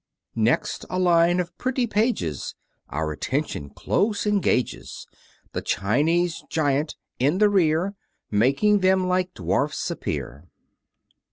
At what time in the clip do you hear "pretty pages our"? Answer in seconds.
1.59-3.11